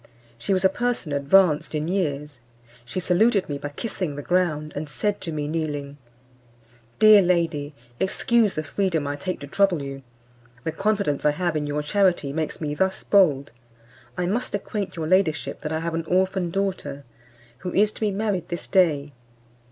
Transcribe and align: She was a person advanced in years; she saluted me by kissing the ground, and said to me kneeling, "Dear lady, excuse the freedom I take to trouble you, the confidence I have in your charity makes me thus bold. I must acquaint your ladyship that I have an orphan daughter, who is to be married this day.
She 0.39 0.51
was 0.51 0.65
a 0.65 0.69
person 0.69 1.13
advanced 1.13 1.75
in 1.75 1.87
years; 1.87 2.39
she 2.85 2.99
saluted 2.99 3.47
me 3.47 3.59
by 3.59 3.69
kissing 3.69 4.15
the 4.15 4.23
ground, 4.23 4.73
and 4.75 4.89
said 4.89 5.21
to 5.21 5.31
me 5.31 5.47
kneeling, 5.47 5.99
"Dear 6.97 7.21
lady, 7.21 7.75
excuse 7.99 8.55
the 8.55 8.63
freedom 8.63 9.05
I 9.05 9.15
take 9.15 9.39
to 9.41 9.47
trouble 9.47 9.83
you, 9.83 10.01
the 10.63 10.71
confidence 10.71 11.23
I 11.23 11.29
have 11.33 11.55
in 11.55 11.67
your 11.67 11.83
charity 11.83 12.33
makes 12.33 12.59
me 12.59 12.73
thus 12.73 13.03
bold. 13.03 13.51
I 14.17 14.25
must 14.25 14.55
acquaint 14.55 14.95
your 14.95 15.05
ladyship 15.05 15.61
that 15.61 15.71
I 15.71 15.81
have 15.81 15.93
an 15.93 16.05
orphan 16.05 16.49
daughter, 16.49 17.03
who 17.59 17.71
is 17.71 17.93
to 17.93 18.01
be 18.01 18.09
married 18.09 18.49
this 18.49 18.65
day. 18.67 19.11